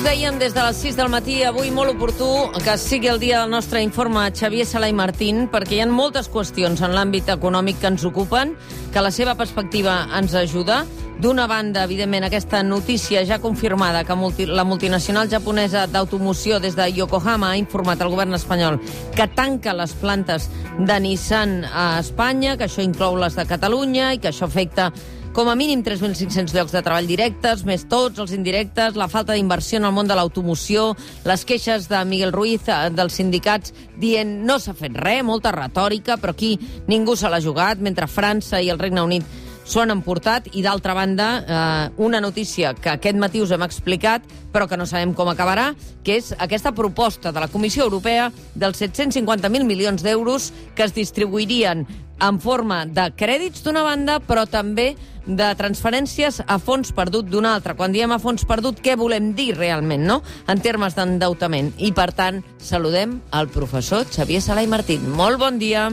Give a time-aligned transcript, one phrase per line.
[0.00, 2.28] us deien des de les 6 del matí, avui molt oportú
[2.64, 6.30] que sigui el dia del nostre informe Xavier Sala i Martín, perquè hi ha moltes
[6.32, 8.54] qüestions en l'àmbit econòmic que ens ocupen,
[8.92, 10.84] que la seva perspectiva ens ajuda.
[11.20, 16.88] D'una banda, evidentment, aquesta notícia ja confirmada que multi, la multinacional japonesa d'automoció des de
[16.96, 18.80] Yokohama ha informat al govern espanyol
[19.16, 20.48] que tanca les plantes
[20.78, 24.92] de Nissan a Espanya, que això inclou les de Catalunya i que això afecta
[25.32, 29.78] com a mínim 3.500 llocs de treball directes, més tots els indirectes, la falta d'inversió
[29.78, 30.94] en el món de l'automoció,
[31.24, 36.18] les queixes de Miguel Ruiz eh, dels sindicats dient no s'ha fet res, molta retòrica,
[36.18, 36.56] però aquí
[36.90, 39.38] ningú se l'ha jugat, mentre França i el Regne Unit
[39.70, 40.48] s'ho han emportat.
[40.50, 44.86] I, d'altra banda, eh, una notícia que aquest matí us hem explicat, però que no
[44.86, 45.70] sabem com acabarà,
[46.02, 51.86] que és aquesta proposta de la Comissió Europea dels 750.000 milions d'euros que es distribuirien
[52.20, 54.94] en forma de crèdits d'una banda, però també
[55.26, 57.76] de transferències a fons perdut d'una altra.
[57.78, 61.74] Quan diem a fons perdut, què volem dir realment, no?, en termes d'endeutament.
[61.78, 65.06] I, per tant, saludem el professor Xavier Sala i Martín.
[65.16, 65.90] Molt bon dia.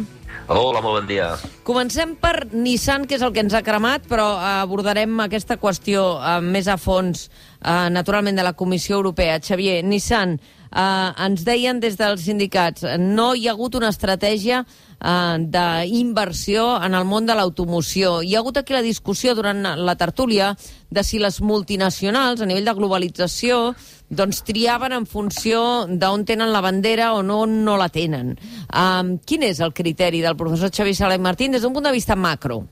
[0.47, 1.33] Hola, molt bon dia.
[1.67, 4.29] Comencem per Nissan, que és el que ens ha cremat, però
[4.61, 7.25] abordarem aquesta qüestió eh, més a fons,
[7.59, 9.41] eh, naturalment, de la Comissió Europea.
[9.43, 10.37] Xavier, Nissan,
[10.71, 16.95] eh, ens deien des dels sindicats, no hi ha hagut una estratègia eh, d'inversió en
[16.97, 18.21] el món de l'automoció.
[18.23, 20.55] Hi ha hagut aquí la discussió durant la tertúlia
[20.89, 23.75] de si les multinacionals, a nivell de globalització,
[24.09, 28.37] doncs triaven en funció d'on tenen la bandera o no, no la tenen.
[28.71, 32.15] Um, quin és el criteri del professor Xavier Salem Martín des d'un punt de vista
[32.15, 32.63] macro?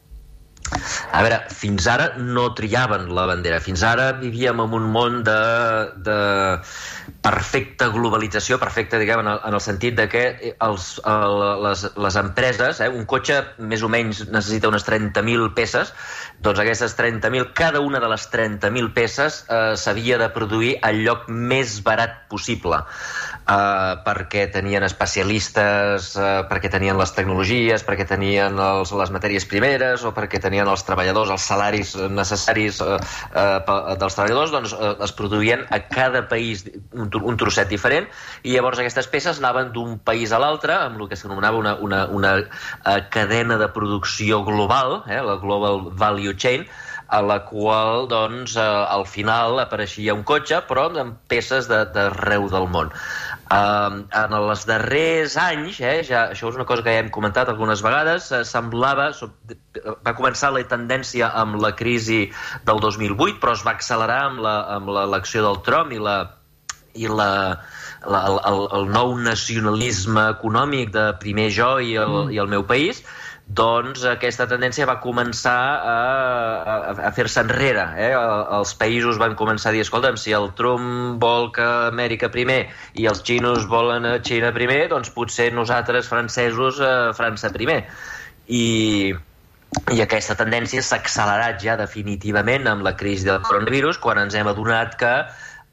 [0.65, 3.59] A veure, fins ara no triaven la bandera.
[3.63, 5.35] Fins ara vivíem en un món de,
[6.07, 6.17] de
[7.25, 10.23] perfecta globalització, perfecta, diguem, en el, en el sentit de que
[10.65, 15.93] els, el, les, les empreses, eh, un cotxe més o menys necessita unes 30.000 peces,
[16.45, 21.29] doncs aquestes 30.000, cada una de les 30.000 peces eh, s'havia de produir al lloc
[21.29, 22.81] més barat possible
[23.45, 30.05] eh, perquè tenien especialistes, eh, perquè tenien les tecnologies, perquè tenien els, les matèries primeres
[30.05, 33.57] o perquè tenien els treballadors, els salaris necessaris eh, eh,
[33.99, 38.07] dels treballadors, doncs eh, es produïen a cada país un, un trosset diferent
[38.43, 42.01] i llavors aquestes peces anaven d'un país a l'altre amb el que s'anomenava una, una,
[42.07, 46.65] una uh, cadena de producció global, eh, la Global Value Chain,
[47.07, 52.53] a la qual doncs, eh, al final apareixia un cotxe, però amb peces d'arreu de,
[52.55, 52.91] del món.
[53.45, 57.51] Uh, en els darrers anys, eh, ja, això és una cosa que ja hem comentat
[57.51, 59.11] algunes vegades, eh, semblava,
[60.01, 62.23] va començar la tendència amb la crisi
[62.65, 66.17] del 2008, però es va accelerar amb l'elecció del Trump i la,
[66.95, 67.29] i la,
[68.09, 72.33] la, el, el nou nacionalisme econòmic de primer jo i el, mm.
[72.33, 73.03] i el meu país,
[73.45, 75.97] doncs aquesta tendència va començar a,
[76.65, 77.83] a, a fer-se enrere.
[78.01, 78.09] Eh?
[78.57, 82.65] Els països van començar a dir, escolta'm, si el Trump vol que Amèrica primer
[82.97, 87.83] i els xinos volen a Xina primer, doncs potser nosaltres, francesos, a França primer.
[88.49, 89.13] I,
[89.93, 94.49] i aquesta tendència s'ha accelerat ja definitivament amb la crisi del coronavirus, quan ens hem
[94.49, 95.13] adonat que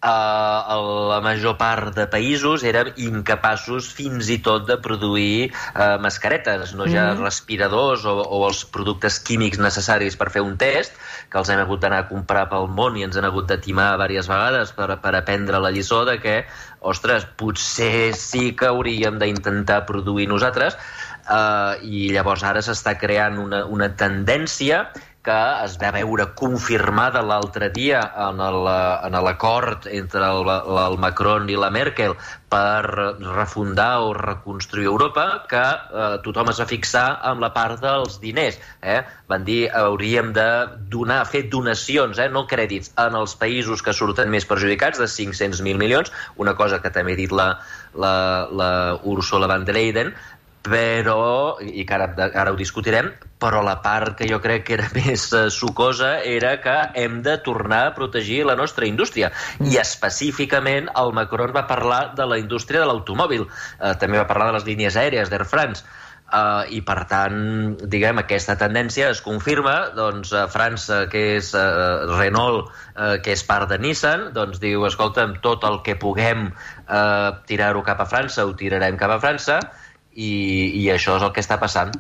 [0.03, 0.77] eh,
[1.13, 6.87] la major part de països eren incapaços fins i tot de produir eh, mascaretes, no
[6.87, 7.25] ja mm -hmm.
[7.25, 10.93] respiradors o, o els productes químics necessaris per fer un test,
[11.31, 13.93] que els hem hagut d'anar a comprar pel món i ens han hagut de timar
[13.97, 16.45] diverses vegades per, per aprendre la lliçó de que,
[16.81, 20.77] ostres, potser sí que hauríem d'intentar produir nosaltres,
[21.31, 24.93] eh, i llavors ara s'està creant una, una tendència
[25.27, 28.41] que es va veure confirmada l'altre dia en
[29.27, 30.51] l'acord entre el,
[30.85, 32.17] el Macron i la Merkel
[32.53, 32.83] per
[33.23, 38.59] refundar o reconstruir Europa, que eh, tothom es va fixar amb la part dels diners.
[38.83, 38.99] Eh?
[39.31, 40.49] Van dir hauríem de
[40.93, 42.29] donar, fer donacions, eh?
[42.29, 46.93] no crèdits, en els països que surten més perjudicats, de 500.000 milions, una cosa que
[46.93, 47.49] també ha dit la,
[47.95, 48.15] la,
[48.53, 48.71] la
[49.09, 50.13] Ursula von der Leyen,
[50.63, 53.11] però, i que ara, ara ho discutirem,
[53.43, 57.37] però la part que jo crec que era més uh, sucosa era que hem de
[57.43, 59.33] tornar a protegir la nostra indústria.
[59.67, 64.53] I específicament el Macron va parlar de la indústria de l'automòbil, uh, també va parlar
[64.53, 65.85] de les línies aèries d'Air France,
[66.33, 67.35] Uh, i per tant,
[67.93, 73.43] diguem, aquesta tendència es confirma, doncs a França, que és uh, Renault, uh, que és
[73.45, 78.47] part de Nissan, doncs diu, escolta'm, tot el que puguem uh, tirar-ho cap a França,
[78.49, 79.59] ho tirarem cap a França,
[80.15, 80.35] i,
[80.83, 81.95] i això és el que està passant.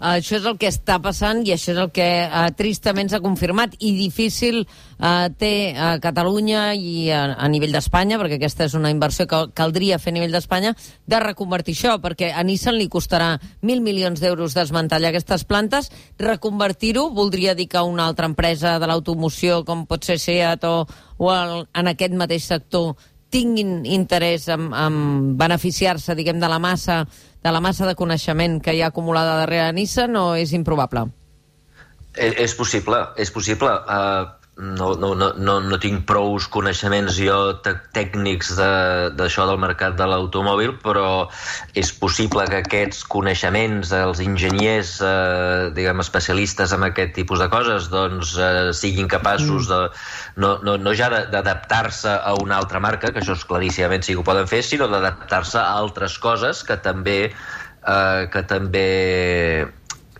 [0.00, 3.74] això és el que està passant i això és el que uh, tristament s'ha confirmat
[3.84, 8.90] i difícil uh, té a Catalunya i a, a nivell d'Espanya, perquè aquesta és una
[8.90, 10.72] inversió que caldria fer a nivell d'Espanya,
[11.04, 17.10] de reconvertir això, perquè a Nissan li costarà mil milions d'euros desmantellar aquestes plantes, reconvertir-ho
[17.12, 20.86] voldria dir que una altra empresa de l'automoció, com pot ser SEAT o,
[21.20, 22.96] o el, en aquest mateix sector,
[23.30, 24.96] tinguin interès en, en
[25.38, 27.04] beneficiar-se, diguem, de la massa
[27.40, 31.06] de la massa de coneixement que hi ha acumulada darrere Nissan o és improbable?
[32.14, 33.70] És, és possible, és possible.
[33.86, 37.38] Uh, no, no, no, no, no tinc prous coneixements jo
[37.96, 41.06] tècnics d'això de, del mercat de l'automòbil, però
[41.78, 47.88] és possible que aquests coneixements, els enginyers, eh, diguem, especialistes en aquest tipus de coses,
[47.92, 49.70] doncs eh, siguin capaços mm.
[49.72, 49.80] de,
[50.44, 54.20] no, no, no ja d'adaptar-se a una altra marca, que això és claríssimament sí que
[54.20, 58.88] ho poden fer, sinó d'adaptar-se a altres coses que també eh, que també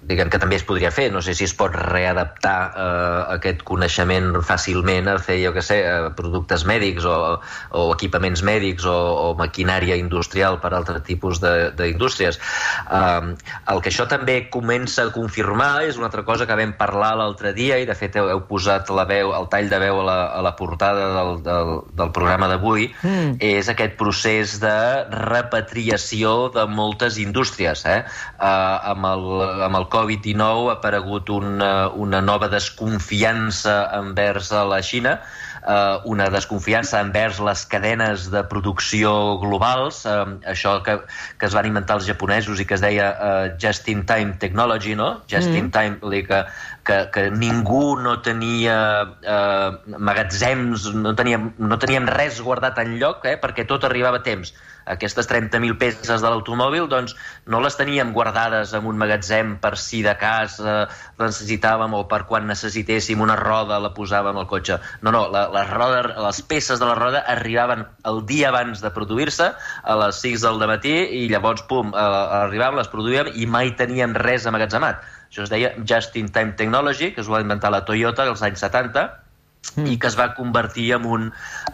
[0.09, 1.09] diguem que també es podria fer.
[1.13, 5.81] No sé si es pot readaptar eh, aquest coneixement fàcilment a fer, jo que sé,
[5.85, 7.17] eh, productes mèdics o,
[7.77, 12.41] o equipaments mèdics o, o maquinària industrial per altre tipus d'indústries.
[12.41, 13.35] Eh,
[13.75, 17.53] el que això també comença a confirmar és una altra cosa que vam parlar l'altre
[17.57, 20.19] dia i de fet heu, heu posat la veu, el tall de veu a la,
[20.41, 23.37] a la portada del, del, del programa d'avui, mm.
[23.45, 24.77] és aquest procés de
[25.13, 27.85] repatriació de moltes indústries.
[27.85, 28.01] Eh?
[28.01, 29.29] Eh, amb el,
[29.69, 35.19] amb el Covid-19 ha aparegut una, una nova desconfiança envers la Xina,
[35.67, 40.17] eh, una desconfiança envers les cadenes de producció globals, eh,
[40.55, 40.99] això que,
[41.39, 45.13] que es van inventar els japonesos i que es deia eh, just-in-time technology, no?
[45.31, 46.27] Just-in-time, mm.
[46.29, 46.45] que,
[46.87, 48.77] que, que ningú no tenia
[49.23, 54.27] eh, magatzems, no teníem, no teníem res guardat en lloc, eh, perquè tot arribava a
[54.27, 54.55] temps
[54.91, 57.15] aquestes 30.000 peces de l'automòbil doncs,
[57.47, 60.87] no les teníem guardades en un magatzem per si de cas eh,
[61.21, 64.81] necessitàvem o per quan necessitéssim una roda la posàvem al cotxe.
[65.03, 68.93] No, no, la, les, roda, les peces de la roda arribaven el dia abans de
[68.95, 72.11] produir-se, a les 6 del matí, i llavors, pum, eh,
[72.45, 75.20] arribaven, les produïem i mai teníem res amagatzemat.
[75.31, 79.30] Això es deia Just-in-Time Technology, que es va inventar la Toyota als anys 70, mm.
[79.79, 81.27] I que es va convertir en un,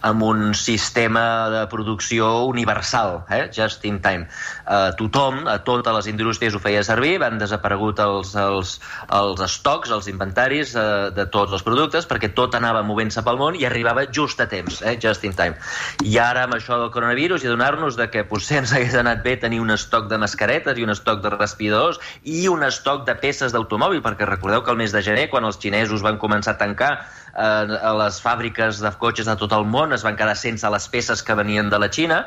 [0.04, 3.46] en un sistema de producció universal, eh?
[3.54, 4.26] just in time.
[4.66, 8.76] Uh, tothom, a totes les indústries ho feia servir, van desaparegut els, els,
[9.16, 13.56] els estocs, els inventaris uh, de tots els productes, perquè tot anava movent-se pel món
[13.56, 14.98] i arribava just a temps, eh?
[15.00, 15.56] just in time.
[16.04, 19.38] I ara, amb això del coronavirus, i adonar-nos de que potser ens hagués anat bé
[19.40, 23.56] tenir un estoc de mascaretes i un estoc de respiradors i un estoc de peces
[23.56, 26.92] d'automòbil, perquè recordeu que el mes de gener, quan els xinesos van començar a tancar
[27.36, 31.22] eh, les fàbriques de cotxes de tot el món es van quedar sense les peces
[31.22, 32.24] que venien de la Xina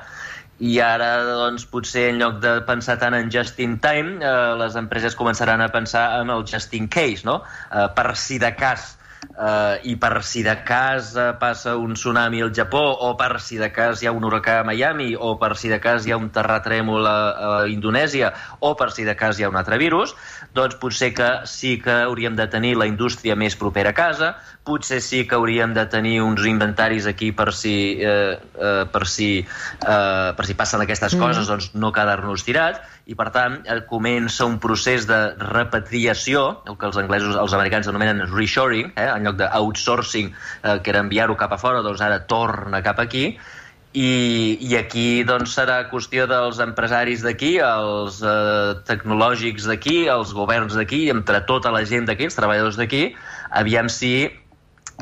[0.60, 4.76] i ara, doncs, potser en lloc de pensar tant en just in time, eh, les
[4.76, 7.42] empreses començaran a pensar en el just in case, no?
[7.72, 12.54] Eh, per si de cas eh, i per si de cas passa un tsunami al
[12.56, 15.72] Japó o per si de cas hi ha un huracà a Miami o per si
[15.72, 17.18] de cas hi ha un terratrèmol a,
[17.50, 20.16] a Indonèsia o per si de cas hi ha un altre virus,
[20.54, 24.34] doncs potser que sí que hauríem de tenir la indústria més propera a casa,
[24.66, 29.32] potser sí que hauríem de tenir uns inventaris aquí per si, eh, eh, per si,
[29.42, 31.22] eh, per si passen aquestes mm.
[31.24, 36.78] coses, doncs no quedar-nos tirats, i per tant eh, comença un procés de repatriació, el
[36.78, 41.38] que els anglesos, els americans anomenen reshoring, eh, en lloc d'outsourcing, eh, que era enviar-ho
[41.40, 43.32] cap a fora, doncs ara torna cap aquí,
[43.98, 44.10] i,
[44.62, 51.08] i aquí doncs, serà qüestió dels empresaris d'aquí, els eh, tecnològics d'aquí, els governs d'aquí,
[51.10, 53.08] entre tota la gent d'aquí, els treballadors d'aquí,
[53.50, 54.30] aviam si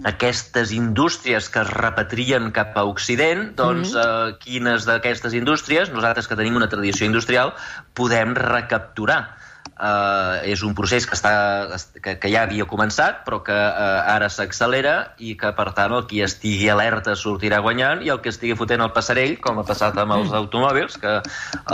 [0.03, 4.29] aquestes indústries que es repatrien cap a Occident, doncs mm -hmm.
[4.29, 7.53] eh, quines d'aquestes indústries, nosaltres que tenim una tradició industrial,
[7.93, 9.37] podem recapturar.
[9.77, 14.25] Uh, és un procés que, està, que, que ja havia començat, però que uh, ara
[14.27, 18.55] s'accelera i que, per tant, el qui estigui alerta sortirà guanyant i el que estigui
[18.57, 20.39] fotent el passarell, com ha passat amb els mm.
[20.41, 21.21] automòbils, que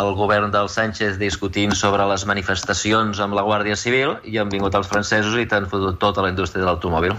[0.03, 4.75] el govern del Sánchez discutint sobre les manifestacions amb la Guàrdia Civil i han vingut
[4.75, 7.15] els francesos i t'han fotut tota la indústria de l'automòbil.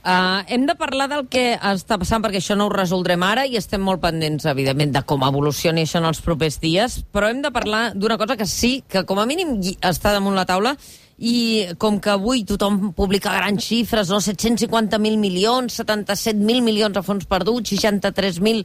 [0.00, 3.58] Uh, hem de parlar del que està passant, perquè això no ho resoldrem ara i
[3.60, 7.50] estem molt pendents, evidentment, de com evolucioni això en els propers dies, però hem de
[7.52, 10.72] parlar d'una cosa que sí, que com a mínim està damunt la taula,
[11.20, 14.22] i com que avui tothom publica grans xifres, no?
[14.24, 18.64] 750.000 milions, 77.000 milions a fons perduts, 63.000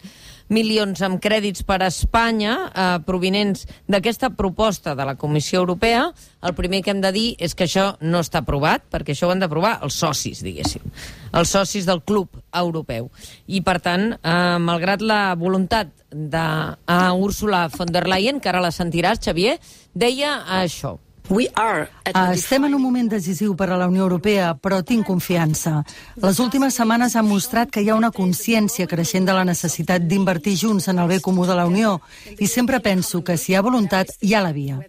[0.54, 6.08] milions amb crèdits per a Espanya eh, provinents d'aquesta proposta de la Comissió Europea,
[6.46, 9.34] el primer que hem de dir és que això no està aprovat, perquè això ho
[9.34, 10.84] han d'aprovar els socis, diguéssim,
[11.34, 13.10] els socis del club europeu.
[13.48, 16.46] I, per tant, eh, malgrat la voluntat de
[16.86, 19.60] von der Leyen, que ara la sentiràs, Xavier,
[19.94, 20.98] deia això.
[22.14, 25.80] Ah, estem en un moment decisiu per a la Unió Europea, però tinc confiança.
[26.22, 30.56] Les últimes setmanes han mostrat que hi ha una consciència creixent de la necessitat d'invertir
[30.62, 32.00] junts en el bé comú de la Unió
[32.38, 34.80] i sempre penso que si hi ha voluntat, hi ha la via.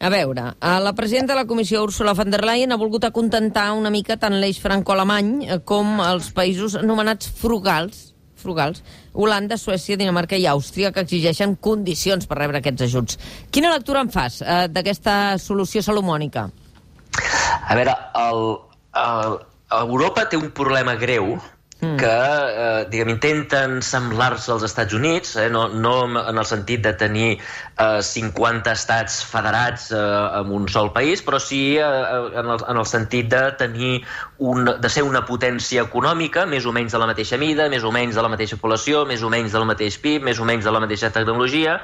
[0.00, 3.90] A veure, la presidenta de la Comissió, Ursula von der Leyen, ha volgut acontentar una
[3.92, 8.09] mica tant l'eix franco-alemany eh, com els països anomenats frugals,
[8.40, 8.82] frugals,
[9.12, 13.20] Holanda, Suècia, Dinamarca i Àustria, que exigeixen condicions per rebre aquests ajuts.
[13.52, 16.48] Quina lectura en fas eh, d'aquesta solució salomònica?
[17.70, 17.94] A veure,
[18.24, 18.44] el,
[19.04, 19.38] el,
[19.80, 21.34] Europa té un problema greu
[21.80, 21.96] mm.
[22.00, 26.92] que eh, diguem, intenten semblar-se als Estats Units, eh, no, no en el sentit de
[27.00, 30.00] tenir eh, 50 estats federats eh,
[30.40, 33.92] en un sol país, però sí eh, en, el, en el sentit de tenir
[34.38, 37.92] un, de ser una potència econòmica més o menys de la mateixa mida, més o
[37.94, 40.72] menys de la mateixa població, més o menys del mateix PIB, més o menys de
[40.72, 41.80] la mateixa tecnologia,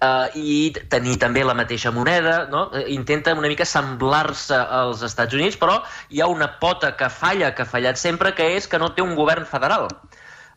[0.00, 2.68] eh, i tenir també la mateixa moneda, no?
[2.74, 7.52] Eh, intenten una mica semblar-se als Estats Units, però hi ha una pota que falla,
[7.54, 9.88] que ha fallat sempre, que és que no té un govern federal.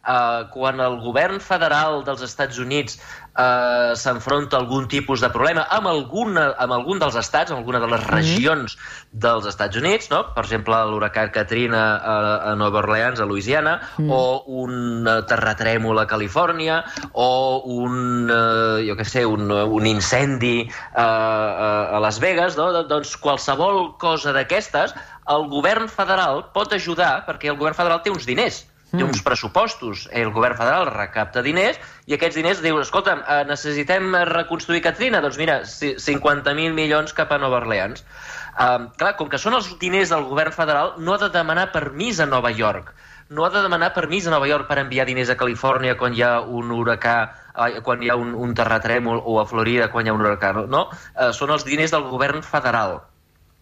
[0.01, 2.95] Uh, quan el govern federal dels Estats Units
[3.38, 7.77] uh, s'enfronta a algun tipus de problema amb, alguna, amb algun dels estats, amb alguna
[7.83, 8.15] de les mhm.
[8.15, 9.19] regions mm -hmm.
[9.25, 10.23] dels Estats Units, no?
[10.33, 12.15] per exemple l'huracà Katrina a,
[12.50, 14.09] a Nova Orleans, a Louisiana, mm.
[14.09, 16.83] o un terratrèmol a Califòrnia,
[17.13, 22.83] o un, uh, jo què sé, un, un incendi uh, uh, a Las Vegas, no?
[22.83, 24.95] doncs qualsevol cosa d'aquestes,
[25.29, 29.25] el govern federal pot ajudar, perquè el govern federal té uns diners, té uns mm.
[29.27, 35.21] pressupostos, el govern federal recapta diners i aquests diners diu, escolta, eh, necessitem reconstruir Katrina,
[35.24, 38.05] doncs mira, 50.000 milions cap a Nova Orleans.
[38.51, 42.19] Um, clar, com que són els diners del govern federal, no ha de demanar permís
[42.19, 42.91] a Nova York
[43.31, 46.24] no ha de demanar permís a Nova York per enviar diners a Califòrnia quan hi
[46.27, 47.15] ha un huracà,
[47.55, 50.51] eh, quan hi ha un, un terratrèmol, o a Florida quan hi ha un huracà.
[50.57, 53.00] No, no uh, són els diners del govern federal.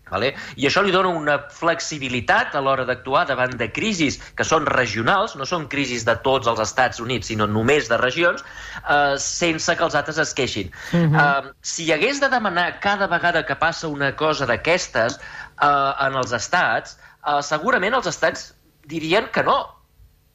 [0.10, 0.34] Vale?
[0.58, 5.36] I això li dona una flexibilitat a l'hora d'actuar davant de crisis que són regionals,
[5.40, 8.44] no són crisis de tots els Estats Units, sinó només de regions,
[8.84, 10.72] eh, sense que els altres es queixin.
[10.94, 11.48] Uh -huh.
[11.48, 15.20] eh, si hi hagués de demanar cada vegada que passa una cosa d'aquestes
[15.62, 18.54] eh, en els estats, eh, segurament els estats
[18.86, 19.80] dirien que no,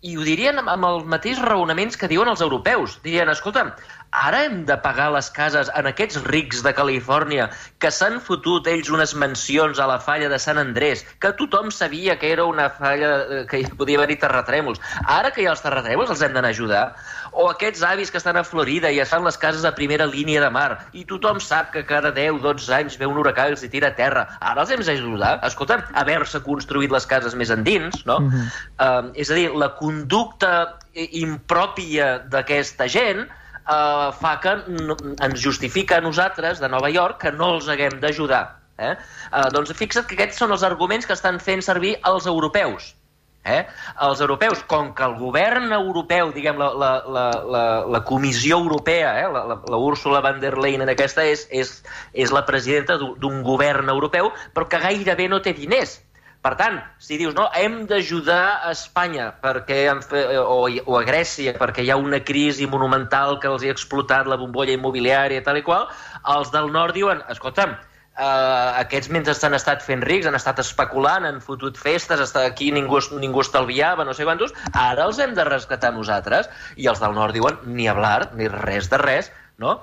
[0.04, 2.98] i ho dirien amb, els mateixos raonaments que diuen els europeus.
[3.06, 3.70] Dirien, escolta,
[4.14, 7.48] ara hem de pagar les cases en aquests rics de Califòrnia
[7.82, 12.16] que s'han fotut ells unes mansions a la falla de Sant Andrés, que tothom sabia
[12.20, 14.80] que era una falla eh, que hi podia haver-hi terratrèmols.
[15.16, 16.84] Ara que hi ha els terratrèmols els hem d'anar a ajudar?
[17.32, 20.44] O aquests avis que estan a Florida i es fan les cases a primera línia
[20.44, 23.72] de mar i tothom sap que cada 10-12 anys ve un huracà i els hi
[23.72, 24.28] tira a terra.
[24.40, 25.36] Ara els hem d'ajudar?
[25.48, 28.20] Escolta, haver-se construït les cases més endins, no?
[28.22, 28.46] Uh -huh.
[28.78, 33.26] uh, és a dir, la conducta impròpia d'aquesta gent
[33.68, 34.56] eh, fa que
[35.26, 38.44] ens justifica a nosaltres, de Nova York, que no els haguem d'ajudar.
[38.78, 38.92] Eh?
[38.92, 42.94] Eh, doncs fixa't que aquests són els arguments que estan fent servir els europeus.
[43.44, 43.60] Eh?
[44.06, 49.12] Els europeus, com que el govern europeu, diguem, la, la, la, la, la Comissió Europea,
[49.20, 49.26] eh?
[49.28, 51.76] la, la, la Ursula von der Leyen en aquesta és, és,
[52.14, 55.98] és la presidenta d'un govern europeu, però que gairebé no té diners
[56.44, 61.02] per tant, si dius, no, hem d'ajudar a Espanya perquè han fe, o, o a
[61.06, 65.60] Grècia perquè hi ha una crisi monumental que els ha explotat la bombolla immobiliària tal
[65.60, 65.88] i qual,
[66.36, 67.76] els del nord diuen, escolta'm,
[68.14, 72.68] Uh, aquests mentre han estat fent rics, han estat especulant, han fotut festes, hasta aquí
[72.70, 76.46] ningú, ningú estalviava, no sé quantos, ara els hem de rescatar nosaltres.
[76.78, 79.80] I els del nord diuen ni hablar, ni res de res, no?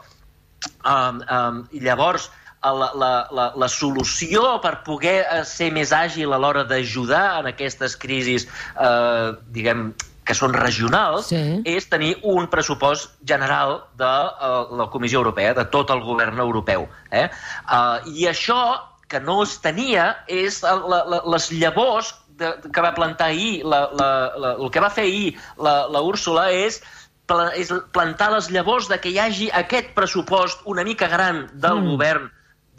[0.88, 2.30] Um, um, llavors,
[2.64, 7.50] la, la, la, la solució per poder eh, ser més àgil a l'hora d'ajudar en
[7.52, 9.92] aquestes crisis, eh, diguem,
[10.22, 11.42] que són regionals, sí.
[11.66, 16.86] és tenir un pressupost general de uh, la Comissió Europea, de tot el govern europeu.
[17.10, 17.26] Eh?
[17.66, 18.60] Uh, I això,
[19.10, 23.88] que no es tenia, és la, la, les llavors de, que va plantar ahir, la,
[23.98, 26.84] la, la, el que va fer ahir la, la Úrsula és
[27.56, 31.92] és plantar les llavors de que hi hagi aquest pressupost una mica gran del mm.
[31.94, 32.26] govern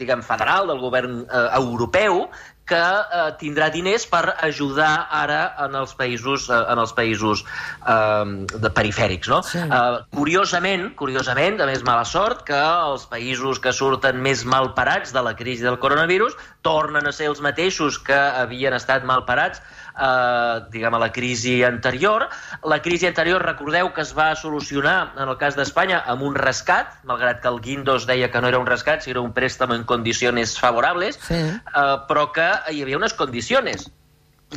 [0.02, 2.26] diguem, federal, del govern eh, europeu,
[2.68, 8.46] que eh, tindrà diners per ajudar ara en els països, eh, en els països eh,
[8.52, 9.30] de perifèrics.
[9.32, 9.42] No?
[9.46, 9.60] Sí.
[9.62, 15.14] Eh, curiosament, curiosament, de més mala sort, que els països que surten més mal parats
[15.14, 19.62] de la crisi del coronavirus tornen a ser els mateixos que havien estat mal parats
[19.92, 22.28] eh, diguem, a la crisi anterior.
[22.64, 26.98] La crisi anterior, recordeu que es va solucionar, en el cas d'Espanya, amb un rescat,
[27.08, 30.58] malgrat que el Guindos deia que no era un rescat, sinó un préstamo en condicions
[30.58, 31.40] favorables, sí.
[31.40, 33.90] eh, però que hi havia unes condicions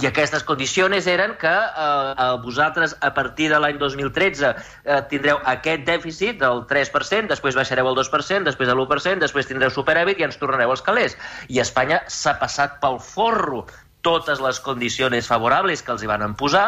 [0.02, 5.86] i aquestes condicions eren que eh, vosaltres a partir de l'any 2013 eh, tindreu aquest
[5.88, 10.40] dèficit del 3%, després baixareu al 2%, després a l'1%, després tindreu superàvit i ens
[10.42, 11.16] tornareu als calés.
[11.48, 13.64] I Espanya s'ha passat pel forro
[14.06, 16.68] totes les condicions favorables que els hi van posar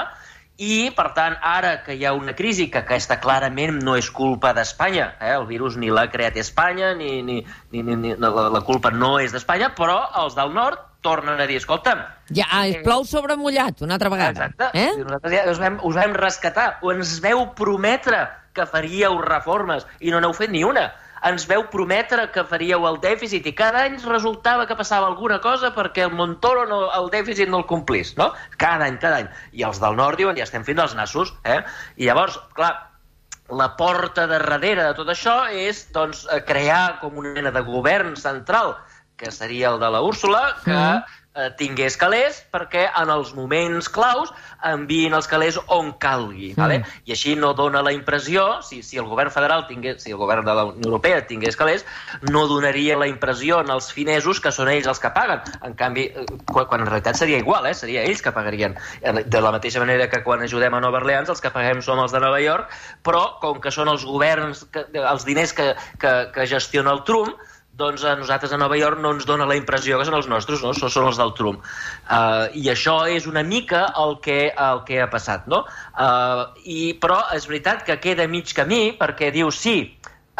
[0.58, 4.56] i, per tant, ara que hi ha una crisi, que aquesta clarament no és culpa
[4.58, 5.36] d'Espanya, eh?
[5.36, 9.20] el virus ni l'ha creat Espanya, ni, ni, ni, ni, ni la, la culpa no
[9.22, 12.02] és d'Espanya, però els del nord tornen a dir, escolta'm...
[12.34, 14.50] Ja, ah, es plou sobre mullat, una altra vegada.
[14.50, 14.72] Exacte.
[14.74, 14.90] Eh?
[14.98, 18.26] Nosaltres ja us vam, us vam rescatar, o ens veu prometre
[18.58, 20.90] que faríeu reformes i no n'heu fet ni una.
[21.26, 25.72] Ens veu prometre que faríeu el dèficit i cada any resultava que passava alguna cosa
[25.76, 28.32] perquè el Montoro no, el dèficit no el complís, no?
[28.58, 29.32] Cada any, cada any.
[29.54, 31.64] I els del nord diuen, ja estem fent els nassos, eh?
[31.98, 32.76] I llavors, clar,
[33.50, 38.16] la porta de darrere de tot això és doncs, crear com una mena de govern
[38.20, 38.76] central
[39.18, 41.04] que seria el de la Úrsula, que mm.
[41.34, 44.30] eh, tingués calés perquè en els moments claus
[44.70, 46.52] enviïn els calés on calgui.
[46.54, 46.60] Mm.
[46.62, 46.78] Vale?
[47.10, 50.46] I així no dona la impressió, si, si el govern federal tingués, si el govern
[50.46, 51.84] de la Unió Europea tingués calés,
[52.30, 55.42] no donaria la impressió en els finesos que són ells els que paguen.
[55.66, 57.74] En canvi, eh, quan, quan en realitat seria igual, eh?
[57.74, 58.78] seria ells que pagarien.
[59.02, 62.14] De la mateixa manera que quan ajudem a Nova Orleans, els que paguem som els
[62.14, 62.70] de Nova York,
[63.02, 67.34] però com que són els governs, que, els diners que, que, que gestiona el Trump,
[67.78, 70.64] doncs a nosaltres a Nova York no ens dona la impressió que són els nostres,
[70.66, 70.74] no?
[70.74, 71.66] són els del Trump.
[72.10, 75.64] Uh, I això és una mica el que, el que ha passat, no?
[75.94, 79.78] Uh, i, però és veritat que queda mig camí perquè diu, sí,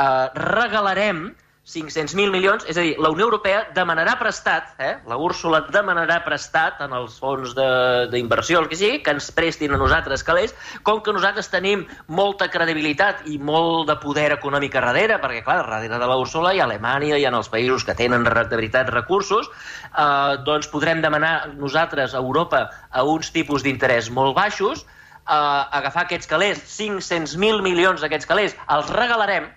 [0.02, 1.28] uh, regalarem
[1.68, 4.94] 500.000 milions, és a dir, la Unió Europea demanarà prestat, eh?
[5.10, 7.52] la Úrsula demanarà prestat en els fons
[8.14, 10.56] d'inversió, el que sigui, que ens prestin a nosaltres calés,
[10.88, 15.60] com que nosaltres tenim molta credibilitat i molt de poder econòmic a darrere, perquè, clar,
[15.68, 18.88] darrere de la Úrsula hi ha Alemanya, hi ha els països que tenen de veritat
[18.96, 19.52] recursos,
[19.92, 24.88] eh, doncs podrem demanar nosaltres a Europa a uns tipus d'interès molt baixos,
[25.28, 29.52] eh, agafar aquests calés, 500.000 milions d'aquests calés, els regalarem,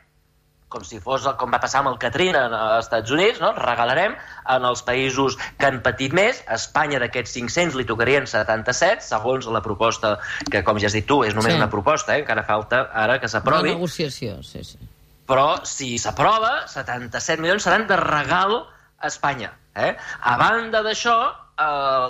[0.70, 3.50] com si fos com va passar amb el Katrina als Estats Units, no?
[3.58, 4.14] regalarem
[4.54, 6.44] en els països que han patit més.
[6.46, 10.14] A Espanya d'aquests 500 li tocarien 77, segons la proposta,
[10.50, 11.58] que com ja has dit tu, és només sí.
[11.58, 12.22] una proposta, eh?
[12.22, 13.74] encara falta ara que s'aprovi.
[13.74, 14.78] Una negociació, sí, sí.
[15.30, 19.52] Però si s'aprova, 77 milions seran de regal a Espanya.
[19.74, 19.92] Eh?
[20.26, 21.66] A banda d'això, eh,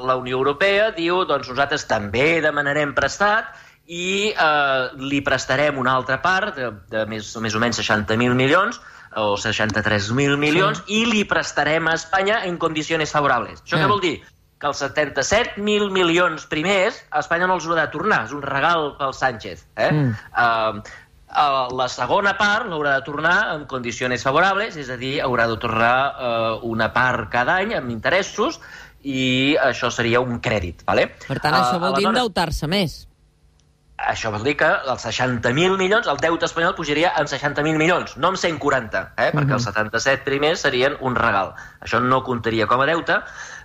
[0.09, 3.51] la Unió Europea diu doncs nosaltres també demanarem prestat
[3.91, 8.79] i eh, li prestarem una altra part de, de més, més o menys 60.000 milions
[9.19, 11.01] o 63.000 milions sí.
[11.01, 13.65] i li prestarem a Espanya en condicions favorables.
[13.65, 13.83] Això sí.
[13.83, 14.15] què vol dir?
[14.61, 18.93] Que els 77.000 milions primers a Espanya no els haurà de tornar, és un regal
[19.01, 19.67] pel Sánchez.
[19.75, 19.91] Eh?
[19.91, 20.19] Mm.
[20.31, 20.99] Uh,
[21.31, 25.55] Uh, la segona part l'haurà de tornar en condicions favorables, és a dir, haurà de
[25.63, 28.59] tornar uh, una part cada any amb interessos
[29.07, 30.83] i això seria un crèdit.
[30.89, 31.07] Vale?
[31.29, 32.97] Per tant, això vol dir endeutar-se més.
[34.09, 38.31] Això vol dir que els 60.000 milions, el deute espanyol pujaria en 60.000 milions, no
[38.33, 39.31] en 140, eh?
[39.35, 39.59] perquè uh -huh.
[39.59, 41.55] els 77 primers serien un regal.
[41.81, 43.21] Això no comptaria com a deute,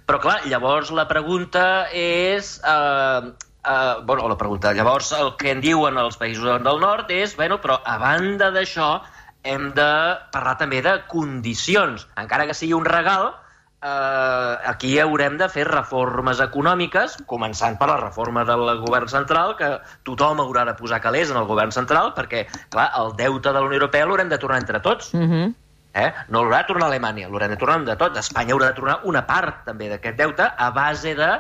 [0.06, 2.62] però clar, llavors la pregunta és...
[2.64, 3.34] Eh,
[3.66, 7.60] eh, bueno, la pregunta, llavors el que en diuen els països del nord és, bueno,
[7.62, 9.02] però a banda d'això
[9.44, 9.92] hem de
[10.32, 12.08] parlar també de condicions.
[12.18, 13.34] Encara que sigui un regal,
[13.86, 19.76] eh, aquí haurem de fer reformes econòmiques, començant per la reforma del govern central, que
[20.08, 23.68] tothom haurà de posar calés en el govern central, perquè, clar, el deute de la
[23.68, 25.14] Unió Europea l'haurem de tornar entre tots.
[25.14, 25.30] Mhm.
[25.32, 25.54] -huh.
[25.96, 26.14] Eh?
[26.28, 28.18] No l'haurà de tornar a Alemanya, l'haurem de tornar de tot.
[28.18, 31.40] Espanya haurà de tornar una part també d'aquest deute a base de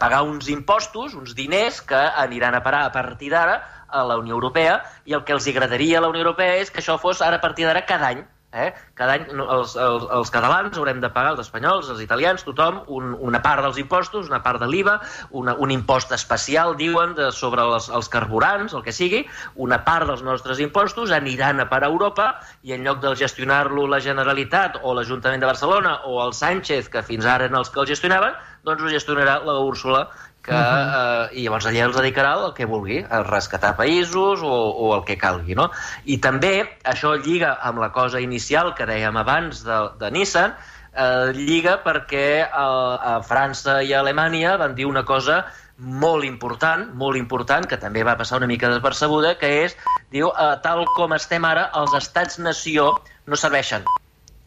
[0.00, 4.34] pagar uns impostos, uns diners que aniran a parar a partir d'ara a la Unió
[4.34, 7.36] Europea i el que els agradaria a la Unió Europea és que això fos ara
[7.36, 8.24] a partir d'ara cada any
[8.54, 8.68] Eh?
[8.94, 13.12] Cada any els, els, els catalans haurem de pagar, els espanyols, els italians, tothom, un,
[13.18, 14.94] una part dels impostos, una part de l'IVA,
[15.34, 19.24] un impost especial, diuen, de, sobre els, els carburants, el que sigui,
[19.66, 22.28] una part dels nostres impostos aniran a parar a Europa
[22.62, 27.02] i en lloc de gestionar-lo la Generalitat o l'Ajuntament de Barcelona o el Sánchez, que
[27.02, 30.06] fins ara eren els que el gestionaven, doncs ho gestionarà la Úrsula,
[30.44, 31.30] que, uh -huh.
[31.30, 34.54] eh, i llavors allà els dedicarà el que vulgui, a rescatar països o,
[34.84, 35.70] o el que calgui, no?
[36.04, 40.54] I també això lliga amb la cosa inicial que dèiem abans de, de Nissan,
[40.92, 46.24] eh, lliga perquè a, eh, a França i a Alemanya van dir una cosa molt
[46.24, 49.76] important, molt important, que també va passar una mica despercebuda, que és,
[50.10, 52.92] diu, eh, tal com estem ara, els estats-nació
[53.26, 53.84] no serveixen.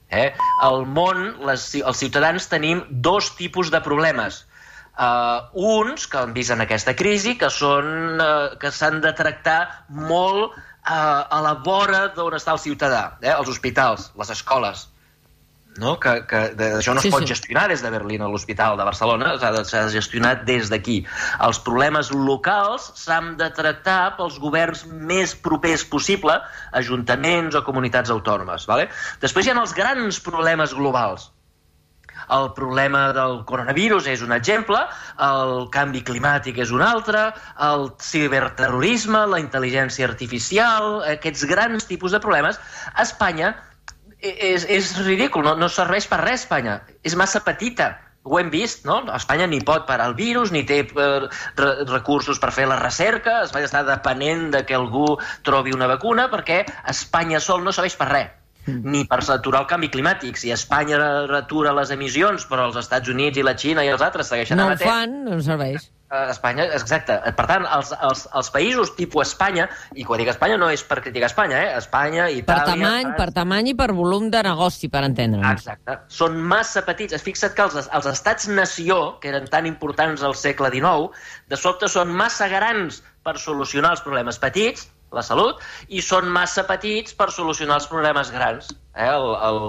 [0.09, 0.31] Eh?
[0.61, 4.45] Al món, les, els ciutadans tenim dos tipus de problemes
[4.97, 9.59] Uh, uns que han vist en aquesta crisi que són uh, que s'han de tractar
[9.93, 10.57] molt uh,
[10.89, 13.33] a la vora d'on està el ciutadà, eh?
[13.35, 14.87] els hospitals, les escoles.
[15.77, 15.99] no?
[15.99, 17.29] que, que de, això no es Sí, pot sí.
[17.31, 20.97] gestionar des de Berlín a l'Hospital de Barcelona, s'ha de, de gestionar des d'aquí.
[21.45, 26.39] Els problemes locals s'han de tractar pels governs més propers possible,
[26.81, 28.67] ajuntaments o comunitats autònomes.
[28.69, 28.89] Vale?
[29.21, 31.29] Després hi ha els grans problemes globals,
[32.33, 34.79] el problema del coronavirus és un exemple,
[35.27, 37.29] el canvi climàtic és un altre,
[37.69, 42.59] el ciberterrorisme, la intel·ligència artificial, aquests grans tipus de problemes,
[42.99, 43.53] Espanya
[44.19, 47.95] és, és ridícul, no, no serveix per res Espanya, és massa petita.
[48.27, 48.97] Ho hem vist, no?
[49.15, 53.39] Espanya ni pot parar el virus, ni té eh, re recursos per fer la recerca,
[53.45, 55.13] Espanya està depenent de que algú
[55.47, 58.36] trobi una vacuna, perquè Espanya sol no serveix per res
[58.67, 60.37] ni per aturar el canvi climàtic.
[60.37, 60.99] Si Espanya
[61.39, 64.65] atura les emissions, però els Estats Units i la Xina i els altres segueixen No
[64.67, 65.87] ho emetent, fan, no serveix.
[66.11, 67.15] eh, Espanya, exacte.
[67.35, 71.01] Per tant, els, els, els països tipus Espanya, i quan dic Espanya no és per
[71.01, 71.77] criticar Espanya, eh?
[71.77, 72.65] Espanya, Per Itàlia...
[72.73, 75.51] tamany, França, per tamany i per volum de negoci, per entendre'ns.
[75.51, 75.97] Exacte.
[76.07, 77.15] Són massa petits.
[77.23, 81.11] Fixa't que els, els estats-nació, que eren tan importants al segle XIX,
[81.47, 86.65] de sobte són massa grans per solucionar els problemes petits, la salut, i són massa
[86.67, 89.07] petits per solucionar els problemes grans, eh?
[89.07, 89.59] el, el,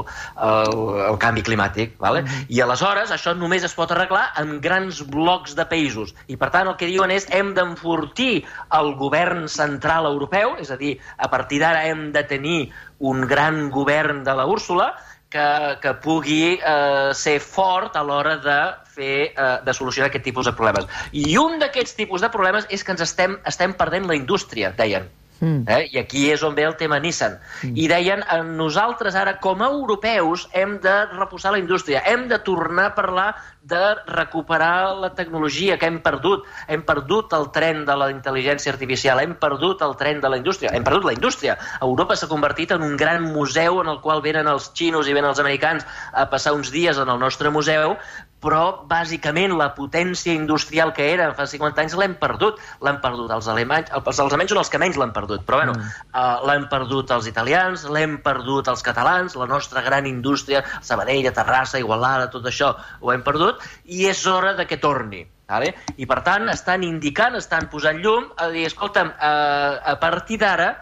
[0.48, 1.94] el, el canvi climàtic.
[2.03, 2.24] Vale?
[2.51, 6.14] I aleshores això només es pot arreglar amb grans blocs de països.
[6.27, 8.44] I per tant el que diuen és hem d'enfortir
[8.81, 12.59] el govern central europeu, és a dir, a partir d'ara hem de tenir
[12.98, 14.92] un gran govern de la Úrsula,
[15.29, 20.48] que, que pugui eh, ser fort a l'hora de fer, eh, de solucionar aquest tipus
[20.48, 20.88] de problemes.
[21.12, 25.09] I un d'aquests tipus de problemes és que ens estem, estem perdent la indústria, deien.
[25.40, 25.68] Mm.
[25.68, 25.88] Eh?
[25.92, 27.38] I aquí és on ve el tema Nissan.
[27.62, 27.77] Mm.
[27.77, 32.38] I deien, eh, nosaltres ara, com a europeus, hem de reposar la indústria, hem de
[32.38, 33.29] tornar a parlar
[33.68, 36.46] de recuperar la tecnologia que hem perdut.
[36.68, 40.72] Hem perdut el tren de la intel·ligència artificial, hem perdut el tren de la indústria,
[40.72, 41.59] hem perdut la indústria.
[41.83, 45.31] Europa s'ha convertit en un gran museu en el qual venen els xinos i venen
[45.31, 47.98] els americans a passar uns dies en el nostre museu,
[48.42, 52.61] però bàsicament la potència industrial que era fa 50 anys l'hem perdut.
[52.85, 56.05] L'han perdut els alemanys, els alemanys són els que menys l'han perdut, però bueno, mm.
[56.12, 61.83] uh, l'han perdut els italians, l'hem perdut els catalans, la nostra gran indústria, Sabadell, Terrassa,
[61.83, 65.24] Igualada, tot això ho hem perdut, i és hora de que torni.
[65.48, 65.72] Vale?
[65.96, 70.74] I per tant estan indicant, estan posant llum a dir, escolta'm, uh, a partir d'ara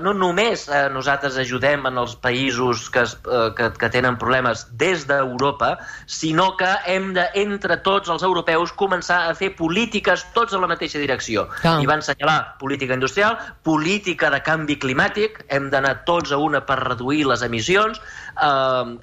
[0.00, 4.64] no només eh, nosaltres ajudem en els països que, es, eh, que, que tenen problemes
[4.80, 10.56] des d'Europa, sinó que hem de, entre tots els europeus, començar a fer polítiques tots
[10.56, 11.46] en la mateixa direcció.
[11.60, 11.76] Clar.
[11.84, 16.80] I van assenyalar política industrial, política de canvi climàtic, hem d'anar tots a una per
[16.82, 18.00] reduir les emissions,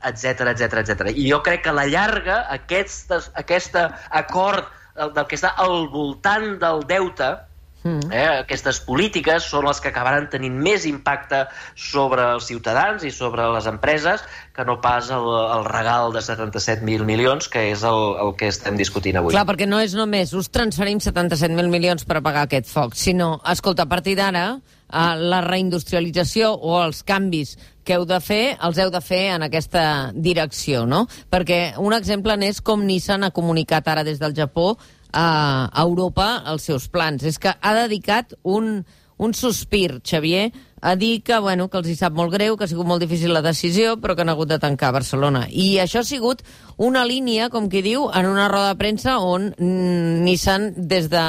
[0.03, 1.09] etc etc etc.
[1.15, 3.77] I jo crec que a la llarga aquest, aquest
[4.09, 7.35] acord el- del que està al voltant del deute,
[7.83, 8.11] Mm.
[8.15, 11.43] Eh, aquestes polítiques són les que acabaran tenint més impacte
[11.75, 14.23] sobre els ciutadans i sobre les empreses
[14.55, 18.79] que no pas el, el regal de 77.000 milions, que és el, el que estem
[18.79, 19.35] discutint avui.
[19.35, 23.83] Clar, perquè no és només us transferim 77.000 milions per pagar aquest foc, sinó, escolta,
[23.83, 28.91] a partir d'ara, eh, la reindustrialització o els canvis que heu de fer, els heu
[28.93, 31.03] de fer en aquesta direcció, no?
[31.31, 34.77] Perquè un exemple n'és com Nissan ha comunicat ara des del Japó
[35.13, 37.23] a Europa els seus plans.
[37.23, 38.83] És que ha dedicat un,
[39.17, 40.51] un sospir, Xavier,
[40.83, 43.31] a dir que, bueno, que els hi sap molt greu, que ha sigut molt difícil
[43.31, 45.45] la decisió, però que han hagut de tancar Barcelona.
[45.47, 46.41] I això ha sigut
[46.75, 51.23] una línia, com qui diu, en una roda de premsa on mm, Nissan, des de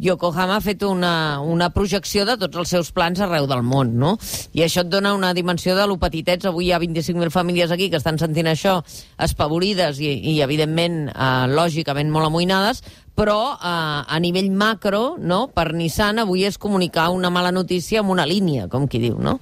[0.00, 4.14] Yokohama, ha fet una, una projecció de tots els seus plans arreu del món, no?
[4.56, 6.48] I això et dona una dimensió de lo petitets.
[6.48, 8.78] Avui hi ha 25.000 famílies aquí que estan sentint això
[9.20, 12.80] espavorides i, i evidentment, eh, lògicament, molt amoïnades,
[13.14, 18.10] però eh, a nivell macro, no, per Nissan avui és comunicar una mala notícia amb
[18.10, 19.38] una línia, com qui diu, no?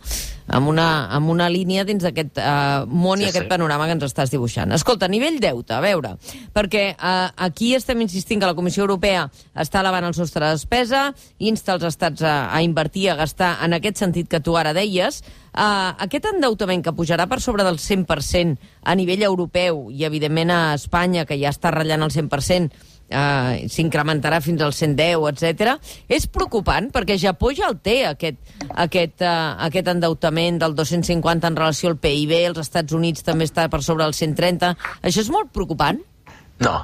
[0.53, 3.51] Amb una, amb una línia dins d'aquest eh, món Sí, i aquest sí.
[3.51, 4.75] panorama que ens estàs dibuixant.
[4.77, 6.17] Escolta, a nivell deute, a veure,
[6.53, 11.07] perquè eh, aquí estem insistint que la Comissió Europea està elevant el sostre de despesa,
[11.41, 15.23] insta els estats a, a invertir, a gastar en aquest sentit que tu ara deies.
[15.53, 20.63] Eh, aquest endeutament que pujarà per sobre del 100% a nivell europeu i, evidentment, a
[20.77, 25.77] Espanya, que ja està ratllant el 100%, eh, s'incrementarà fins al 110, etc.
[26.09, 28.41] És preocupant perquè Japó ja el té, aquest,
[28.75, 33.69] aquest, uh, aquest endeutament del 250 en relació al PIB, els Estats Units també està
[33.73, 34.73] per sobre del 130.
[35.03, 36.01] Això és molt preocupant?
[36.63, 36.75] No.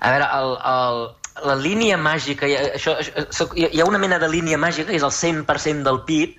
[0.00, 1.02] A veure, el, el,
[1.48, 5.04] la línia màgica, ha- això, això, hi ha una mena de línia màgica, que és
[5.06, 6.38] el 100% del PIB,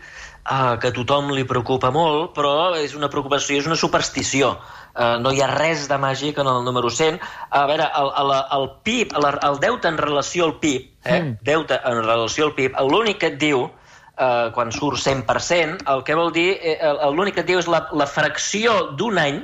[0.49, 4.55] eh, que a tothom li preocupa molt, però és una preocupació, és una superstició.
[4.95, 7.19] Eh, no hi ha res de màgic en el número 100.
[7.49, 11.37] A veure, el, el, el PIB, el, el deute en relació al PIB, eh, Mm.
[11.41, 13.69] deute en relació al PIB, l'únic que et diu
[14.17, 16.77] eh, quan surt 100%, el que vol dir, eh,
[17.13, 19.39] l'únic que et diu és la, la fracció d'un any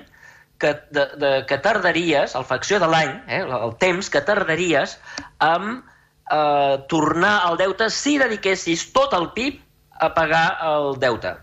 [0.59, 4.97] que de, de, que tardaries, el facció de l'any, eh, el temps que tardaries
[5.39, 5.83] amb
[6.31, 9.61] eh, tornar al deute si dediquessis tot el PIB
[9.99, 11.35] a pagar el deute.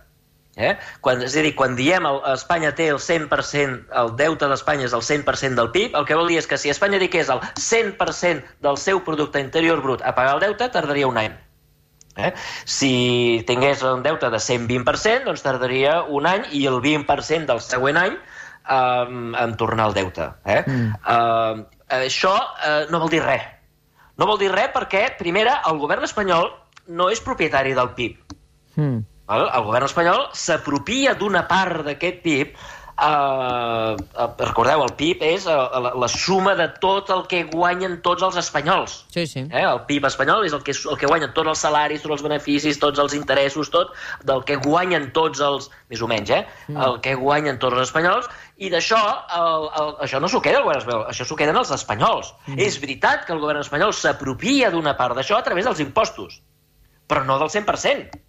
[0.56, 0.74] Eh?
[1.00, 4.92] Quan, és a dir, quan diem el, Espanya té el 100%, el deute d'Espanya és
[4.96, 8.58] el 100% del PIB, el que vol dir és que si Espanya dediqués el 100%
[8.66, 11.32] del seu producte interior brut a pagar el deute, tardaria un any.
[12.20, 12.34] Eh?
[12.68, 12.92] Si
[13.48, 18.18] tingués un deute de 120%, doncs tardaria un any i el 20% del següent any
[18.18, 20.28] um, en tornar al deute.
[20.44, 20.58] Eh?
[20.66, 20.98] Mm.
[21.00, 23.48] Uh, això uh, no vol dir res.
[24.20, 26.52] No vol dir res perquè, primera, el govern espanyol
[26.92, 28.36] no és propietari del PIB.
[28.76, 32.56] Mm el, el govern espanyol s'apropia d'una part d'aquest PIB
[33.02, 37.96] Uh, uh, recordeu, el PIB és uh, la, la suma de tot el que guanyen
[38.04, 38.98] tots els espanyols.
[39.10, 39.42] Sí, sí.
[39.48, 39.62] Eh?
[39.64, 42.78] El PIB espanyol és el que, el que guanyen tots els salaris, tots els beneficis,
[42.82, 43.94] tots els interessos, tot
[44.28, 45.70] del que guanyen tots els...
[45.90, 46.42] més o menys, eh?
[46.68, 46.82] Mm.
[46.86, 48.28] El que guanyen tots els espanyols,
[48.62, 49.00] i d'això,
[50.04, 52.34] això no s'ho queda el govern espanyol, això s'ho queden els espanyols.
[52.46, 52.60] Mm.
[52.68, 56.38] És veritat que el govern espanyol s'apropia d'una part d'això a través dels impostos,
[57.08, 58.20] però no del 100%.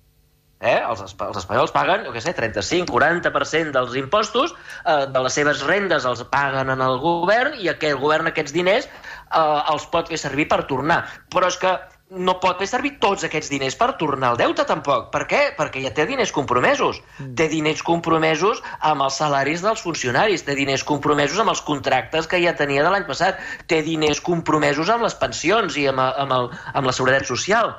[0.63, 0.77] Eh?
[0.79, 4.53] Els, els espanyols paguen, jo què sé, 35-40% dels impostos,
[4.85, 8.87] eh, de les seves rendes els paguen en el govern i aquest govern aquests diners
[8.87, 11.03] eh, els pot fer servir per tornar.
[11.33, 11.75] Però és que
[12.13, 15.07] no pot fer servir tots aquests diners per tornar al deute, tampoc.
[15.13, 15.41] Per què?
[15.57, 16.99] Perquè ja té diners compromesos.
[17.17, 17.31] Mm.
[17.39, 22.41] Té diners compromesos amb els salaris dels funcionaris, té diners compromesos amb els contractes que
[22.43, 26.53] ja tenia de l'any passat, té diners compromesos amb les pensions i amb, amb, el,
[26.73, 27.73] amb la seguretat social.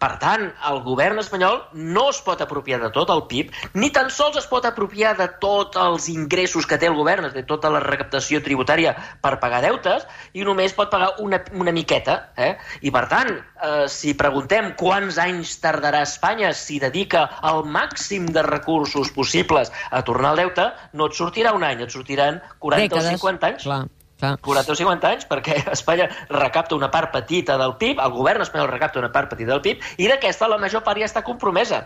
[0.00, 4.10] Per tant, el govern espanyol no es pot apropiar de tot el PIB, ni tan
[4.12, 7.80] sols es pot apropiar de tots els ingressos que té el govern, de tota la
[7.84, 10.06] recaptació tributària per pagar deutes,
[10.36, 12.18] i només pot pagar una, una miqueta.
[12.36, 12.52] Eh?
[12.86, 18.44] I per tant, eh, si preguntem quants anys tardarà Espanya si dedica el màxim de
[18.46, 23.14] recursos possibles a tornar al deute, no et sortirà un any, et sortiran 40 Dècades.
[23.14, 23.68] o 50 anys.
[23.68, 23.84] Clar.
[24.16, 24.38] Clar.
[24.40, 28.70] 40 o 50 anys, perquè Espanya recapta una part petita del PIB, el govern espanyol
[28.72, 31.84] recapta una part petita del PIB, i d'aquesta la major part ja està compromesa.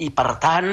[0.00, 0.68] I, per tant,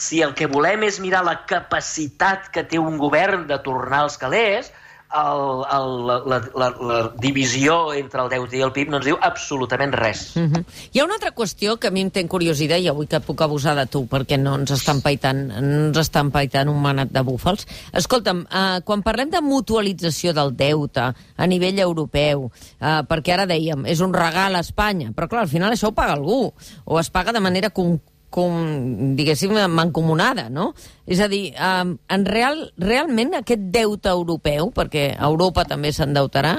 [0.00, 4.16] si el que volem és mirar la capacitat que té un govern de tornar als
[4.18, 4.72] calés,
[5.12, 5.42] el,
[5.76, 9.92] el, la, la, la divisió entre el deute i el PIB no ens diu absolutament
[9.94, 10.32] res.
[10.36, 10.64] Mm -hmm.
[10.92, 13.40] Hi ha una altra qüestió que a mi em té curiositat i avui que puc
[13.40, 17.66] abusar de tu perquè no ens està empaitant, ens està empaitant un manat de búfals.
[17.92, 23.86] Escolta'm, eh, quan parlem de mutualització del deute a nivell europeu, eh, perquè ara dèiem,
[23.86, 26.52] és un regal a Espanya, però clar, al final això ho paga algú,
[26.84, 28.00] o es paga de manera con
[28.32, 30.72] com, diguéssim, mancomunada, no?
[31.06, 36.56] És a dir, um, en real, realment aquest deute europeu, perquè Europa també s'endeutarà,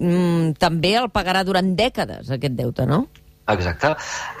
[0.00, 3.04] um, també el pagarà durant dècades, aquest deute, no?
[3.50, 3.94] Exacte.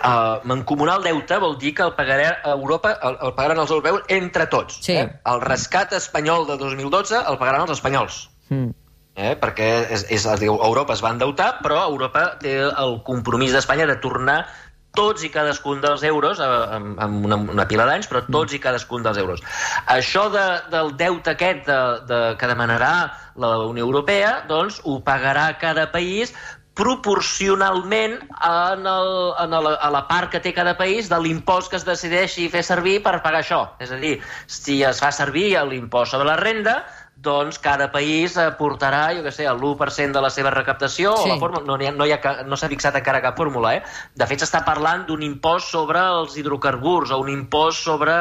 [0.04, 3.72] Uh, mancomunar el deute vol dir que el pagarà a Europa, el, el pagaran els
[3.74, 4.78] europeus entre tots.
[4.86, 4.96] Sí.
[4.96, 5.08] Eh?
[5.32, 8.22] El rescat espanyol de 2012 el pagaran els espanyols.
[8.48, 8.70] Mm.
[9.20, 9.34] Eh?
[9.36, 14.38] perquè és, és, Europa es va endeutar, però Europa té el compromís d'Espanya de tornar
[14.96, 18.62] tots i cadascun dels euros, eh, amb, amb una, una pila d'anys, però tots i
[18.62, 19.42] cadascun dels euros.
[19.86, 22.94] Això de, del deute aquest de, de, que demanarà
[23.40, 26.34] la Unió Europea, doncs ho pagarà cada país
[26.80, 28.14] proporcionalment
[28.46, 29.10] en el,
[29.42, 32.62] en el, a la part que té cada país de l'impost que es decideixi fer
[32.64, 33.60] servir per pagar això.
[33.82, 34.14] És a dir,
[34.46, 36.80] si es fa servir l'impost sobre la renda,
[37.20, 41.28] doncs cada país aportarà, jo què sé, el 1% de la seva recaptació, sí.
[41.28, 43.82] o la fórmula, no, ha, no, hi ha, no s'ha fixat encara cap fórmula, eh?
[44.16, 48.16] De fet, s'està parlant d'un impost sobre els hidrocarburs, o un impost sobre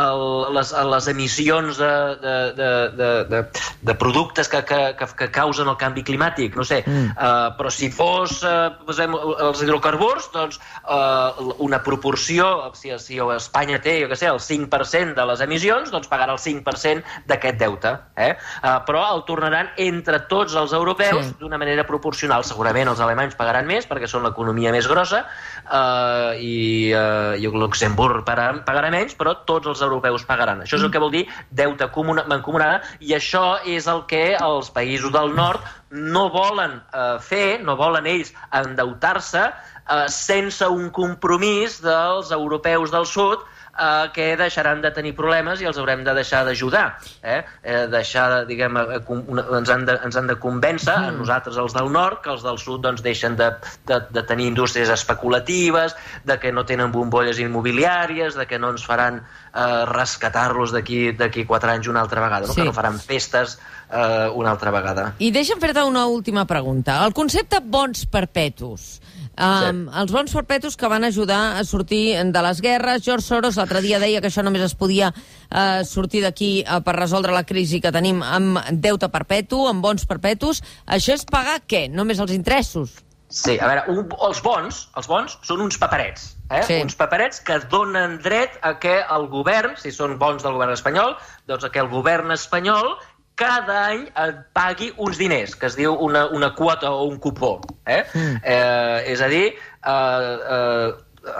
[0.00, 3.42] el, les, les emissions de, de, de, de, de,
[3.82, 6.82] de productes que, que, que, que causen el canvi climàtic, no sé.
[6.86, 7.14] Mm.
[7.14, 13.80] Uh, però si fos, uh, posem, els hidrocarburs, doncs uh, una proporció, si, si Espanya
[13.84, 17.94] té, jo què sé, el 5% de les emissions, doncs pagarà el 5% d'aquest deute,
[18.16, 18.32] eh?
[18.62, 21.36] Uh, però el tornaran entre tots els europeus sí.
[21.40, 22.44] d'una manera proporcional.
[22.46, 28.24] Segurament els alemanys pagaran més perquè són l'economia més grossa uh, i, uh, i Luxemburg
[28.26, 30.62] pagarà, pagarà menys, però tots els europeus pagaran.
[30.64, 31.88] Això és el que vol dir deute
[32.28, 37.76] mancomunada i això és el que els països del nord no volen uh, fer, no
[37.76, 43.44] volen ells endeutar-se uh, sense un compromís dels europeus del sud
[43.78, 46.84] eh, que deixaran de tenir problemes i els haurem de deixar d'ajudar.
[47.22, 47.40] Eh?
[47.62, 51.12] Eh, deixar, de, diguem, eh, una, ens, han de, ens han de convèncer, mm.
[51.12, 53.50] a nosaltres els del nord, que els del sud doncs, deixen de,
[53.90, 58.86] de, de tenir indústries especulatives, de que no tenen bombolles immobiliàries, de que no ens
[58.86, 62.52] faran eh, rescatar-los d'aquí quatre anys una altra vegada, no?
[62.52, 62.62] Sí.
[62.62, 63.58] que no faran festes
[63.94, 65.12] eh, una altra vegada.
[65.22, 66.98] I deixa'm fer-te una última pregunta.
[67.06, 68.94] El concepte bons perpetus
[69.34, 73.02] Um, Els bons perpetus que van ajudar a sortir de les guerres.
[73.02, 76.94] George Soros l'altre dia deia que això només es podia uh, sortir d'aquí uh, per
[76.94, 80.62] resoldre la crisi que tenim amb deute perpetu, amb bons perpetus.
[80.86, 81.88] Això és pagar què?
[81.90, 83.00] Només els interessos?
[83.34, 86.60] Sí, a veure, un, els bons, els bons són uns paperets, eh?
[86.62, 86.76] Sí.
[86.84, 91.16] uns paperets que donen dret a que el govern, si són bons del govern espanyol,
[91.50, 92.92] doncs a que el govern espanyol
[93.34, 97.56] cada any et pagui uns diners, que es diu una, una quota o un cupó.
[97.86, 98.02] Eh?
[98.14, 98.36] Mm.
[98.42, 100.92] Eh, és a dir, eh, eh,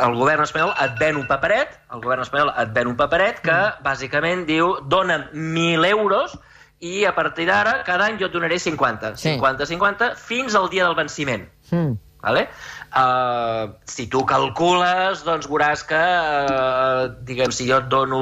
[0.07, 3.55] el govern espanyol et ven un paperet, el govern espanyol et ven un paperet que
[3.55, 3.85] mm.
[3.85, 6.35] bàsicament diu dona'm 1.000 euros
[6.85, 9.15] i a partir d'ara cada any jo et donaré 50.
[9.17, 9.37] Sí.
[9.37, 11.47] 50, 50, fins al dia del venciment.
[11.71, 11.95] Mm.
[12.25, 12.49] Vale?
[12.95, 18.21] Uh, si tu calcules, doncs veuràs que, uh, diguem, si jo et dono...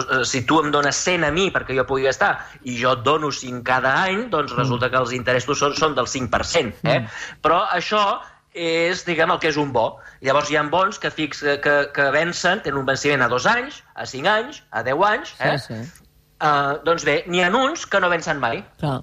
[0.00, 2.32] Uh, si tu em dones 100 a mi perquè jo pugui gastar
[2.66, 6.10] i jo et dono 5 cada any, doncs resulta que els interessos són, són del
[6.10, 6.82] 5%.
[6.90, 6.98] Eh?
[7.46, 8.02] Però això
[8.58, 9.86] és, diguem, el que és un bo.
[10.26, 13.82] Llavors hi ha bons que, fix, que, que vencen, tenen un venciment a 2 anys,
[13.94, 15.36] a 5 anys, a 10 anys.
[15.38, 15.54] Eh?
[15.62, 16.08] Sí, sí.
[16.38, 19.00] Uh, doncs bé, n'hi ha uns que no vencen mai Clar.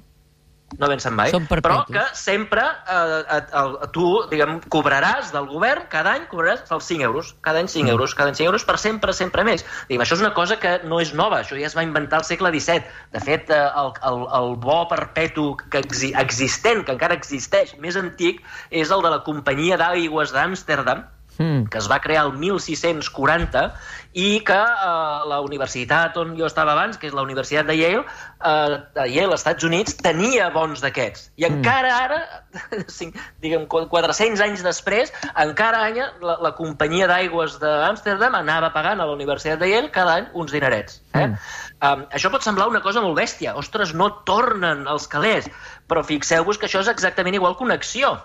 [0.80, 6.16] No vencen mai, però que sempre eh, et, el, tu, diguem, cobraràs del govern, cada
[6.18, 9.16] any cobraràs els 5 euros, cada any 5 euros, cada any 5 euros, per sempre,
[9.16, 9.66] sempre més.
[9.90, 12.28] Diguem, això és una cosa que no és nova, això ja es va inventar al
[12.28, 12.86] segle XVII.
[13.16, 18.00] De fet, eh, el, el, el bo perpetu que exi existent, que encara existeix, més
[18.00, 21.06] antic, és el de la Companyia d'Aigües d'Amsterdam,
[21.38, 21.68] Mm.
[21.68, 23.74] que es va crear el 1640
[24.16, 28.06] i que eh, la universitat on jo estava abans, que és la Universitat de Yale,
[28.06, 31.28] eh, de Yale, als Estats Units, tenia bons d'aquests.
[31.42, 32.22] I encara ara,
[32.98, 35.12] cinc, diguem, 400 anys després,
[35.44, 40.22] encara any la, la companyia d'aigües d'Amsterdam anava pagant a la Universitat de Yale cada
[40.22, 41.02] any uns dinerets.
[41.12, 41.28] Eh?
[41.28, 41.40] Mm.
[41.86, 43.58] Um, això pot semblar una cosa molt bèstia.
[43.60, 45.52] Ostres, no tornen els calés.
[45.92, 48.16] Però fixeu-vos que això és exactament igual que una acció.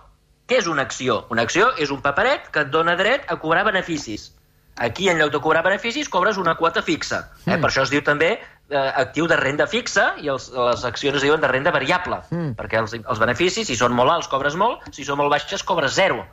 [0.46, 1.24] Què és una acció?
[1.34, 4.30] Una acció és un paperet que et dona dret a cobrar beneficis.
[4.80, 7.26] Aquí, en lloc de cobrar beneficis, cobres una quota fixa.
[7.44, 7.52] Eh?
[7.56, 7.60] Mm.
[7.60, 8.30] Per això es diu també
[8.70, 12.54] eh, actiu de renda fixa i els, les accions es diuen de renda variable, Mm.
[12.56, 15.92] perquè els, els beneficis, si són molt alts, cobres molt, si són molt baixes, cobres
[15.98, 16.24] zero.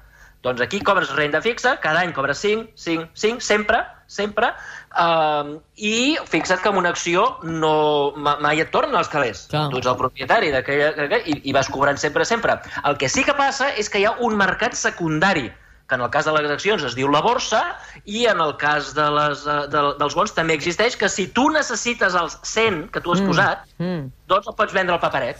[0.46, 4.52] Doncs aquí cobres renda fixa, cada any cobres 5, 5, 5, sempre, sempre,
[4.96, 9.48] um, i fixa't que amb una acció no, ma, mai et tornen els calés.
[9.52, 9.66] Clar.
[9.74, 12.60] Tu ets el propietari d'aquella- i, i vas cobrant sempre, sempre.
[12.86, 15.50] El que sí que passa és que hi ha un mercat secundari,
[15.88, 17.62] que en el cas de les accions es diu la borsa,
[18.06, 21.50] i en el cas de les, eh, de, dels bons també existeix, que si tu
[21.50, 23.28] necessites els 100 que tu has Mm.
[23.28, 24.12] posat, Mm.
[24.28, 25.38] doncs el pots vendre al paperet.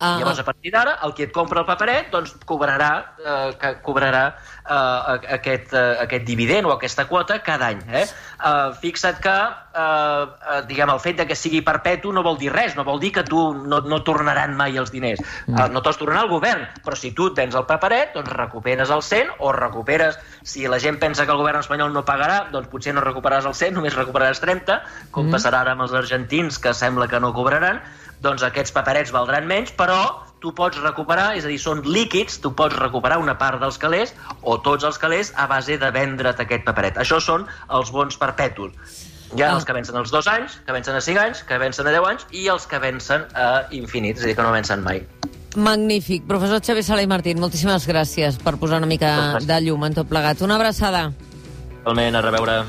[0.00, 3.72] Ah, Llavors, a partir d'ara, el qui et compra el paperet doncs, cobrarà, eh, que
[3.82, 7.80] cobrarà eh, aquest, eh, aquest dividend o aquesta quota cada any.
[7.90, 8.04] Eh?
[8.06, 12.52] Eh, fixa't que eh, eh, diguem, el fet de que sigui perpetu no vol dir
[12.54, 15.18] res, no vol dir que tu no, no tornaran mai els diners.
[15.48, 15.58] Mm.
[15.58, 19.02] Eh, no te'ls tornarà el govern, però si tu tens el paperet, doncs recuperes el
[19.02, 22.94] 100 o recuperes, si la gent pensa que el govern espanyol no pagarà, doncs potser
[22.94, 24.78] no recuperaràs el 100, només recuperaràs 30,
[25.10, 25.34] com mm.
[25.34, 27.82] passarà ara amb els argentins, que sembla que no cobraran,
[28.22, 29.98] doncs aquests paperets valdran menys, però
[30.42, 34.14] tu pots recuperar, és a dir, són líquids, tu pots recuperar una part dels calés
[34.42, 36.98] o tots els calés a base de vendre't aquest paperet.
[36.98, 38.74] Això són els bons perpetus.
[39.36, 41.86] Hi ha els que vencen als 2 anys, que vencen a 5 anys, que vencen
[41.86, 44.84] a 10 anys i els que vencen a infinit, és a dir, que no vencen
[44.86, 45.02] mai.
[45.56, 46.24] Magnífic.
[46.28, 50.08] Professor Xavier Sala i Martín, moltíssimes gràcies per posar una mica de llum en tot
[50.08, 50.40] plegat.
[50.46, 51.10] Una abraçada.
[51.84, 52.62] Realment, a reveure.